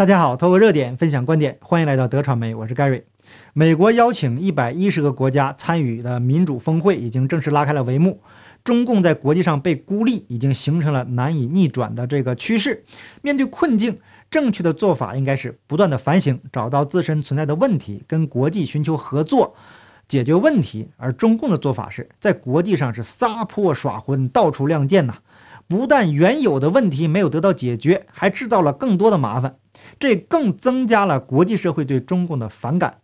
[0.00, 3.02] 大家好，透过热点分享观点，欢迎来到德传媒，我是 Gary。
[3.52, 8.22] 美国邀请一百一十个国家参与的民主峰会已经正式拉开了帷幕。
[8.64, 12.82] 中共在国际上被孤立，已经形成了难以逆转的这个趋势。
[13.20, 13.98] 面对困境，
[14.30, 19.54] 正确的做法应该是不断的反省，找到自身存在的问题，跟国际寻求合作，
[20.08, 20.88] 解决问题。
[20.96, 25.18] 而中共的做法是在国际上是撒泼耍混，到处亮剑呐。
[25.68, 29.54] 不但原有的问题没有得到解决，还制造了更多的麻烦，
[29.98, 32.98] 这更增加了国际社会对中共的反感。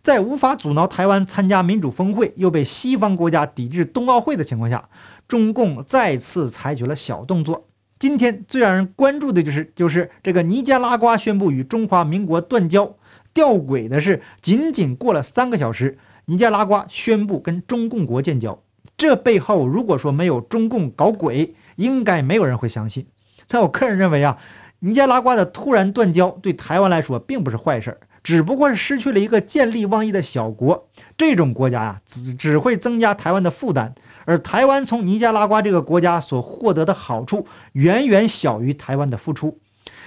[0.00, 4.88] 在无法阻挠台湾参加民主峰会，又被西方国家抵制冬奥会的情况下，
[5.28, 7.68] 中共再次采取了小动作。
[8.00, 12.96] 今天最让人关注的就是，就是这个尼加拉瓜宣布与中华民国断交。
[13.32, 18.60] 吊诡的是，仅仅过了三个小时，尼加拉瓜宣布跟中共国建交。
[18.96, 23.06] 这背后，如果说没有中共搞鬼，应该没有人会相信。
[23.46, 24.38] 但我个人认为啊，
[24.84, 27.98] 尼加拉瓜的突然断交对台湾来说并不是坏事儿。
[28.20, 33.94] 只不过是失去了一个见利忘义的小国，这种国家呀，只只会增加台湾的负担，
[34.24, 39.58] 而台湾从尼加拉瓜这个国家所获得的好处远远小于台湾的付出。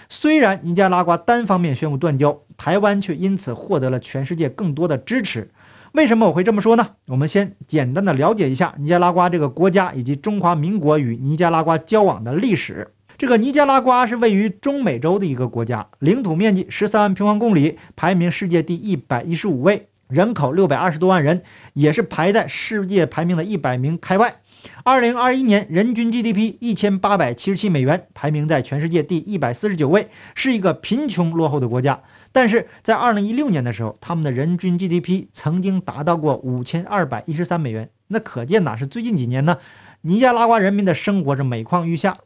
[0.10, 5.52] 虽然尼加拉瓜单方面宣布断交，台湾却因此获得了全世界更多的支持。
[5.94, 6.92] 为什么我会这么说呢？
[7.08, 12.94] 我们先简单的了解一下尼加拉瓜这个国家以及中华民国与尼加拉瓜交往的历史。
[13.18, 21.42] 这个尼加拉瓜是位于中美洲的一个国家，领土面积十三万平方公里，排名世界第一百一十五位，人口六百二十多万人，
[21.74, 24.42] 也是排在世界排名的一百名开外。
[24.84, 32.02] 二零二一年人均 GDP 一千八百七十七美元，排名在全世界第一百四十九位，是一个贫穷落后的国家。
[32.34, 37.90] 但是在二零一六年的时候，他们的人均 GDP 曾经达到过五千二百一十三美元。
[38.08, 39.58] 那可见哪是最近几年呢？
[40.02, 42.18] 尼加拉瓜人民的生活是每况愈下。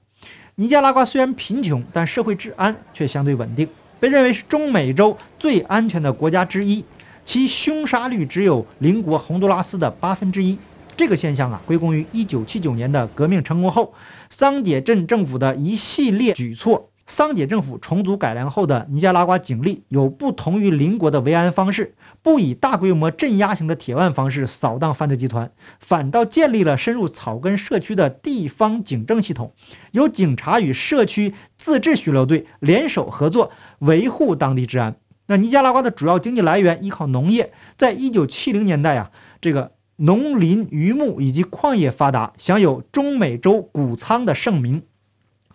[0.60, 3.66] 尼加拉瓜虽然贫穷，但社会治安却相对稳定，
[3.98, 6.84] 被认为是中美洲最安全的国家之一。
[7.24, 10.60] 其凶杀率只有邻国洪都拉斯的八分之一。
[10.98, 13.94] 这个现象啊，归功于1979年的革命成功后，
[14.30, 16.89] 桑杰镇政府的一系列举措。
[17.10, 29.54] 桑杰政府重组改良后的尼加拉瓜警力有不同于邻国的维安方式，不以大规模镇压型的铁腕方式扫荡犯罪集团，反倒建立了深入草根社区的地方警政系统，
[29.94, 34.96] 由警察与社区自治巡逻队联手合作维护当地治安。
[35.26, 39.10] 那尼加拉瓜的主要经济来源依靠农业，在一九七零年代啊，
[39.42, 44.84] 这个农林渔牧以及矿业发达，享有中美洲谷仓的盛名。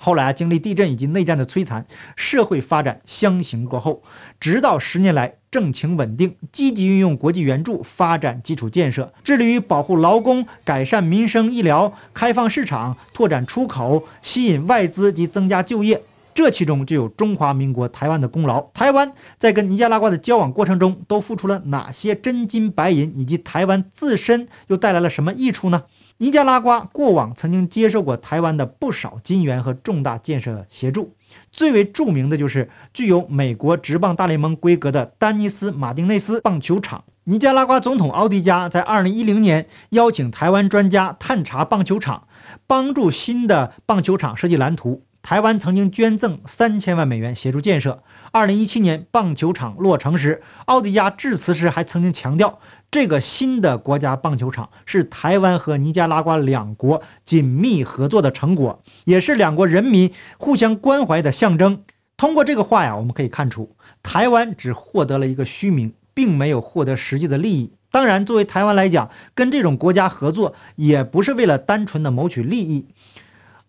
[0.05, 4.03] 后来啊，经历地震以及内战的摧残，社会发展相形落后。
[4.39, 16.03] 直到十年来，政情稳定，积极运用国际援助发展基础建设，致力于保护劳工、改善民生医疗、开放市场、拓展出口、吸引外资及增加就业。
[16.35, 18.61] 这其中就有中华民国台湾的功劳。
[18.75, 25.85] 台湾在跟尼加拉瓜的交往过程中，都付出了哪些真金白银，以及台湾自身又带来了什么益处呢？
[26.19, 31.17] 尼加拉瓜过往曾经接受过台湾的不少金援和重大建设协助，
[31.51, 37.05] 最为著名的就是具有美国职棒大联盟规格的丹尼斯·马丁内斯棒球场。
[37.25, 42.29] 尼加拉瓜总统奥迪加在2010年邀请台湾专家探查棒球场，
[42.67, 45.03] 帮助新的棒球场设计蓝图。
[45.23, 48.03] 台湾曾经捐赠三千万美元协助建设。
[48.31, 52.59] 二零一七年棒球场落成时，奥迪加致辞时还曾经强调，
[52.95, 61.83] 这个新的国家棒球场是台湾和尼加拉瓜两国紧密合作的成果，也是两国人民互相关怀的象征。
[62.17, 63.75] 通过这个话呀，我们可以看出，
[64.05, 67.73] 台湾只获得了一个虚名，并没有获得实际的利益。
[67.91, 72.87] 当然，作为台湾来讲，跟这种国家合作也不是为了单纯的谋取利益。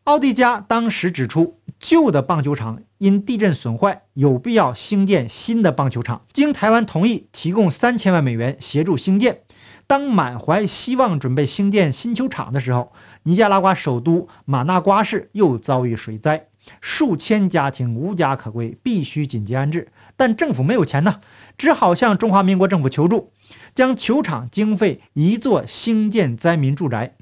[0.03, 1.57] 奥蒂加当时指出，
[1.87, 6.23] 旧的棒球场因地震损坏，有必要兴建新的棒球场。
[6.33, 9.41] 经台湾同意，提供三千万美元协助兴建。
[9.85, 12.91] 当满怀希望准备兴建新球场的时候，
[13.21, 16.47] 尼加拉瓜首都马纳瓜市又遭遇水灾，
[16.81, 19.91] 数千家庭无家可归，必须紧急安置。
[20.17, 21.19] 但政府没有钱呢，
[21.55, 23.31] 只好向中华民国政府求助，
[23.75, 27.15] 将球场经费移作兴建灾民住宅。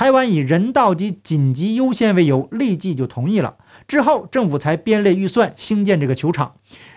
[0.00, 3.56] 台湾以人道及紧急优先为由，立即就同意了。
[3.86, 6.54] 之后，政府才编列预算兴建这个球场。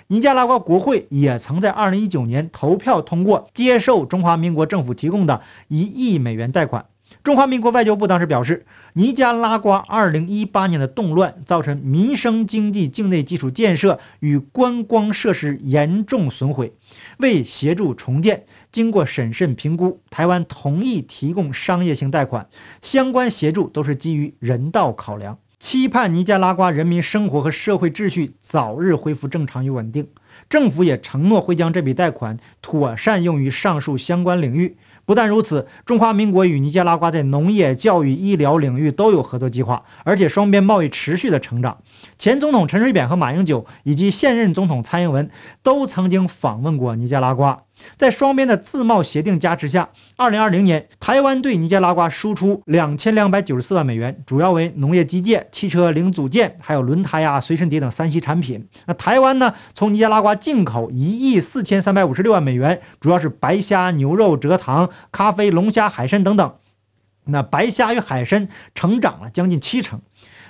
[0.08, 6.86] 尼加拉瓜国会也曾在2019年投票通过接受中华民国政府提供的一亿美元贷款。
[7.24, 8.66] 中华民国外交部当时表示，
[8.96, 16.74] 尼加拉瓜2018年的动乱造成民生经济、境内基础建设与观光设施严重损毁，
[17.20, 18.44] 为协助重建，
[18.74, 22.50] 经过审慎评估，台湾同意提供商业性贷款，
[22.82, 25.38] 相关协助都是基于人道考量。
[25.58, 30.10] 期盼尼加拉瓜人民生活和社会秩序早日恢复正常与稳定。
[30.50, 34.76] 政府也承诺会将这笔贷款妥善用于上述相关领域。
[35.06, 41.80] 不但如此，中华民国与尼加拉瓜在农业、教育、医疗领域都有合作计划，而且双边贸易持续的成长。
[42.18, 45.30] 前总统陈水扁和马英九以及现任总统蔡英文
[45.62, 47.64] 都曾经访问过尼加拉瓜。
[47.98, 58.68] 在双边的自贸协定加持下，二零二零年，台湾对尼加拉瓜输出两千两百九十四万美元，主要为农业机械、汽车零组件，还有轮胎啊、随身碟等三 C 产品。
[58.86, 66.56] 那台湾呢，从尼加拉瓜进口一亿四千三百五十六万美元，主要是白虾、牛肉、蔗糖、咖啡、龙虾、海参等等。
[67.26, 70.02] 那白虾与海参成长了将近七成。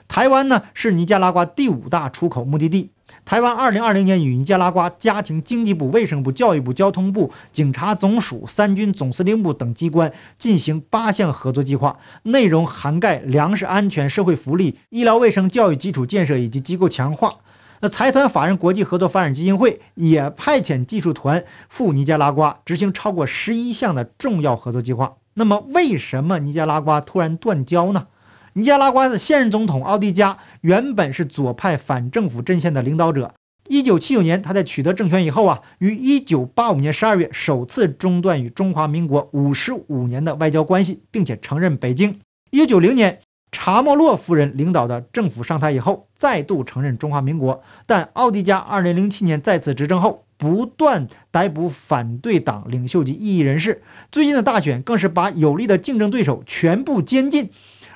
[0.07, 2.91] 台湾呢，是尼加拉瓜第五大出口目的地。
[3.25, 17.36] 台湾2020年与尼加拉瓜家庭经济部、卫生部、教育部、交通部、警察总署、三军总司令部等机关进行八项合作计划，内容涵盖粮食安全、社会福利、医疗卫生、教育基础建设以及机构强化。
[17.80, 25.15] 那财团法人国际合作发展基金会也派遣技术团赴尼加拉瓜执行超过十一项的重要合作计划。
[25.33, 28.07] 那么，为什么尼加拉瓜突然断交呢？
[28.55, 33.33] 尼加拉瓜的现任总统奥迪加原本是左派反政府阵线的领导者。
[33.67, 42.19] 一九七九年，他在取得政权以后啊，于一九八五年十二月首次中断与中华民国五十五年的外交关系，并且承认北京。
[42.51, 43.19] 一九九零年，
[43.51, 47.63] 查莫洛夫人领导的政府上台以后，再度承认中华民国。
[47.88, 53.81] 但奥迪加二零零七年再次执政后，不断逮捕反对党领袖及异议人士。
[54.11, 57.50] 最近的大选更是把有力的竞争对手全部监禁。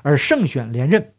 [0.04, 1.14] 而胜选连任，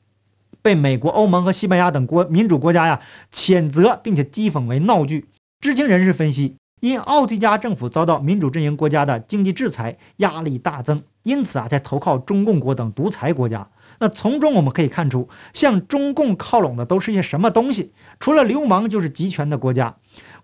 [0.63, 3.01] 被美国、欧盟和西班牙等国民主国家呀
[3.33, 5.27] 谴责，并且讥讽为闹剧。
[5.61, 13.69] 知情人士分析，因奥迪加政府遭到民主阵营国家的经济制裁，压力大增，因此啊，在投靠中共国等独裁国家。
[14.01, 17.93] 那从中我们可以看出，向中共靠拢的都是一些什么东西？
[18.21, 19.97] 除了流氓，就是集权的国家。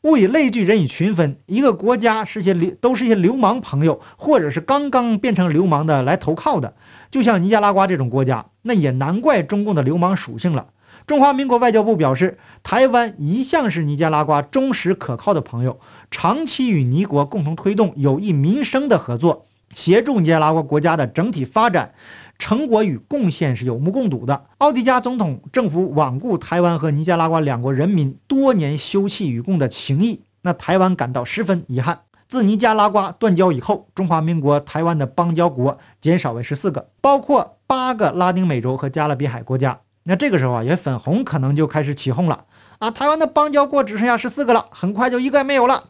[0.05, 1.39] 物以类聚，人以群分。
[1.47, 6.75] 一个国家是些流，都是一些流氓朋友，或者是刚刚变成流氓的来投靠的。
[7.11, 10.67] 就像尼加拉瓜这种国家，那也难怪中共的流氓属性了。
[11.06, 15.81] 中华民国外交部表示，台湾一向是尼加拉瓜忠实可靠的朋友，
[16.11, 21.95] 长期与尼国共同推动有益民生的合作，协助尼加拉瓜国家的整体发展。
[22.39, 24.47] 成果与贡献是有目共睹的。
[24.59, 32.01] 奥迪加总统政府罔顾台湾和尼加拉瓜两国人民多年休戚与共的情谊，那台湾感到十分遗憾。
[32.27, 39.81] 自尼加拉瓜断交以后，中华民国台湾的邦交国减少为十四个，包括八个拉丁美洲和加勒比海国家。
[40.05, 42.45] 那这个时候啊，也粉红可能就开始起哄了
[42.79, 42.91] 啊！
[42.91, 45.85] 台湾的邦交国只剩下十四个了，很快就一个也没有了。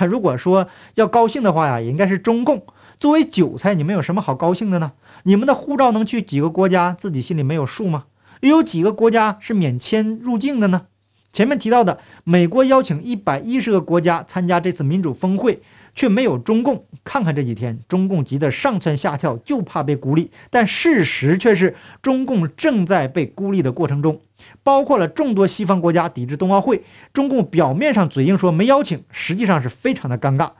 [0.00, 2.64] 如果说要高兴的话呀，也应该是中共。
[2.98, 4.92] 作为韭菜，你们有什么好高兴的呢？
[5.24, 8.04] 你们的护照能去几个国家，自己心里没有数吗？
[8.40, 10.86] 又有几个国家是免签入境的呢？
[11.32, 15.60] 前面提到的，美国邀请一百一十个国家参加这次民主峰会，
[15.92, 16.84] 却没有中共。
[17.02, 20.30] 看看这几天，中共急得上蹿下跳，就怕被孤立。
[20.48, 24.20] 但事实却是，中共正在被孤立的过程中，
[24.62, 26.82] 包括了众多西方国家抵制冬奥会。
[27.12, 30.50] 中共表面上嘴硬说没邀请，实际上是非常的尴尬。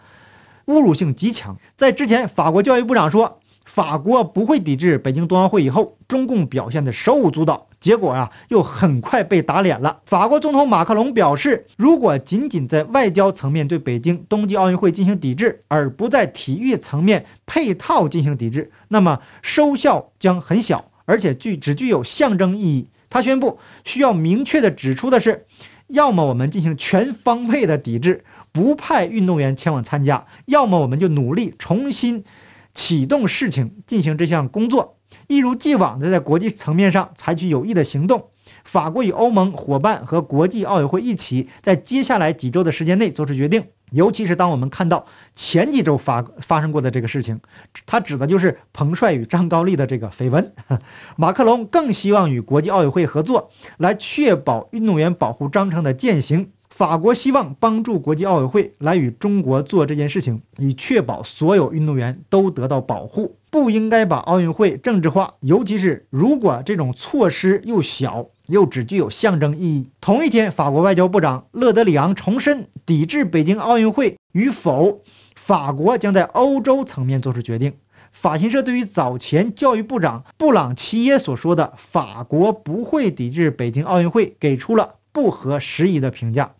[0.66, 1.56] 侮辱性极强。
[1.76, 10.00] 在之前，法国教育部长说法国不会抵制北京冬奥会以后，中共表现的手舞足蹈，结果啊，又很快被打脸了。
[10.04, 22.88] 法国总统马克龙表示，如果仅仅在外交层面对北京冬季奥运会进行抵制，而不在体育层面配套进行抵制，那么收效将很小，而且具只具有象征意义。
[23.15, 25.47] 他宣布，需要明确的指出的是，
[25.87, 28.25] 要么我们进行全方位的抵制。
[28.51, 32.25] 不派运动员前往参加，要么我们就努力重新
[32.73, 38.31] 启动事情，进行这项工作，一如既往的在国际层面上采取有益的行动。
[38.65, 43.67] 法国与欧盟伙伴和国际奥委会一起，在接下来几周的时间内做出决定。
[43.94, 47.41] 尤其是当我们看到前几周发发生过的这个事情，
[47.86, 50.53] 他指的就是彭帅与张高丽的这个绯闻。
[51.17, 56.51] 马克龙更希望与国际奥委会合作，来确保运动员保护章程的践行。
[56.69, 63.36] 法国希望帮助国际奥委会来与中国做这件事情，以确保所有运动员都得到保护。
[63.48, 69.91] 不应该把奥运会政治化，尤其是如果这种措施又小又只具有象征意义。
[70.01, 75.03] 同一天，法国外交部长勒德里昂重申抵制北京奥运会与否，
[75.34, 77.74] 法国将在欧洲层面做出决定。
[78.10, 86.55] 法新社对于早前教育部长布朗齐耶所说的法国不会抵制北京奥运会给出了不合时宜的评价。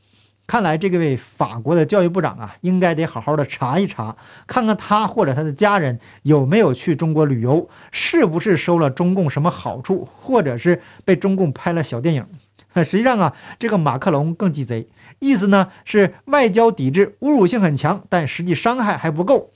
[0.47, 12.27] 看来这位法国的教育部长啊，应该得好好的查一查，看看他或者他的家人有没有去中国旅游，是不是收了中共什么好处，或者是被中共拍了小电影。
[12.77, 14.89] 实际上啊，这个马克龙更鸡贼，
[15.21, 19.51] 意思呢是外交抵制，侮辱性很强，但实际伤害还不够，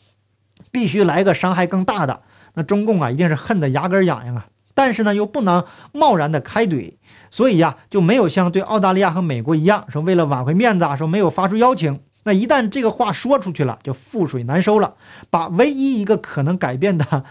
[0.70, 2.22] 必须来个伤害更大的。
[2.54, 4.46] 那中共啊，一定是恨得牙根痒痒啊！
[4.78, 6.92] 但是呢，又不能贸然的开怼，
[7.30, 11.98] 所以呀，就没有像对澳大利亚和美国一样，说为了挽回面子啊，说没有发出邀请。
[12.22, 14.94] 那一旦这个话说出去了，就覆水难收了，
[15.30, 17.24] 把唯一一个可能改变的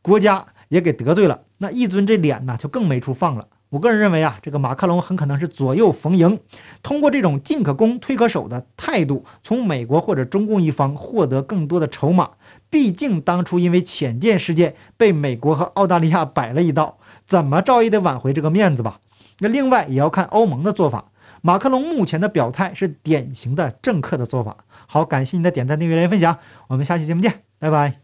[0.00, 3.48] 国家也给得罪了，那一尊这脸呢，就更没处放了。
[3.72, 6.38] 我个人认为啊，这个马克龙很可能是左右逢迎，
[6.82, 12.32] 通过这种进可攻退可守的态度，从美国或者中共一方获得更多的筹码。
[12.68, 19.00] 毕竟当初因为浅见事件被美国和澳大利亚摆了一道，怎么着也得挽回这个面子吧。
[19.38, 21.06] 那另外也要看欧盟的做法。
[21.40, 24.58] 马克龙目前的表态是典型的政客的做法。
[24.86, 26.38] 好，感谢您的点赞、订阅、留言、分享，
[26.68, 28.01] 我们下期节目见，拜拜。